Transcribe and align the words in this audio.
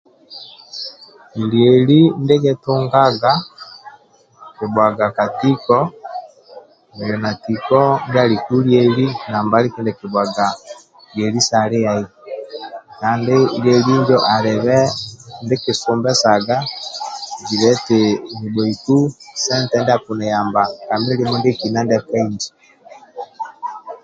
Lieli 1.51 1.99
ndie 2.21 2.35
kikolaga 2.43 3.31
kibhuaga 4.55 5.07
ka 5.17 5.25
tiko 5.39 5.77
nili 6.95 7.15
na 7.23 7.31
tiko 7.43 7.81
ndia 8.07 8.21
aliku 8.25 8.55
nambali 9.31 9.67
kindie 9.73 9.93
nkibhuaga 9.93 10.47
lieli 11.13 11.39
sa 11.47 11.59
liai 11.71 12.03
kandi 12.99 13.37
lilei 13.63 13.89
injo 13.95 14.17
alibe 14.35 14.77
ndie 15.43 15.57
kisumbesaga 15.63 16.57
zibe 17.45 17.67
eti 17.75 18.01
nibhoiku 18.39 18.97
sente 19.43 19.75
ndia 19.81 19.95
akiniyambaga 19.97 20.93
milimo 21.03 21.35
ndiekina 21.39 21.79
ndia 21.83 22.01
ka 22.07 22.15
inji 22.25 22.49